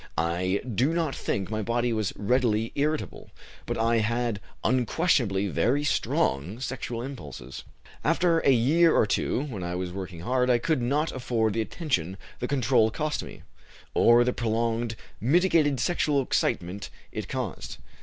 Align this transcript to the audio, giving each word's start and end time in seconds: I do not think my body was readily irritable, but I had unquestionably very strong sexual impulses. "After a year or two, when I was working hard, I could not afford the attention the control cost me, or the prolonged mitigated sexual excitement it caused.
I 0.17 0.61
do 0.67 0.93
not 0.95 1.13
think 1.15 1.51
my 1.51 1.61
body 1.61 1.93
was 1.93 2.11
readily 2.15 2.71
irritable, 2.73 3.29
but 3.67 3.77
I 3.77 3.97
had 3.97 4.39
unquestionably 4.63 5.47
very 5.47 5.83
strong 5.83 6.59
sexual 6.59 7.03
impulses. 7.03 7.63
"After 8.03 8.39
a 8.39 8.49
year 8.49 8.95
or 8.95 9.05
two, 9.05 9.43
when 9.43 9.61
I 9.61 9.75
was 9.75 9.93
working 9.93 10.21
hard, 10.21 10.49
I 10.49 10.57
could 10.57 10.81
not 10.81 11.11
afford 11.11 11.53
the 11.53 11.61
attention 11.61 12.17
the 12.39 12.47
control 12.47 12.89
cost 12.89 13.21
me, 13.21 13.43
or 13.93 14.23
the 14.23 14.33
prolonged 14.33 14.95
mitigated 15.19 15.79
sexual 15.79 16.23
excitement 16.23 16.89
it 17.11 17.27
caused. 17.29 17.77